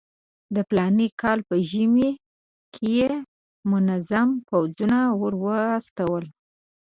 د 0.55 0.57
فلاني 0.67 1.07
کال 1.21 1.39
په 1.49 1.55
ژمي 1.69 2.09
کې 2.73 2.87
یې 2.97 3.11
منظم 3.71 4.29
پوځونه 4.49 4.97
ورواستول. 5.21 6.23